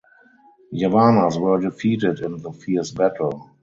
[0.73, 3.51] Yavanas were defeated in the fierce battle.